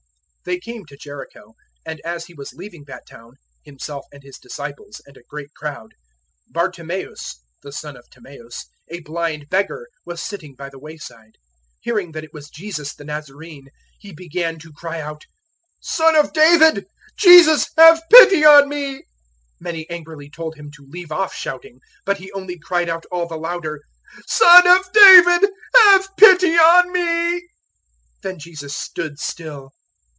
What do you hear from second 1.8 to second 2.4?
and as He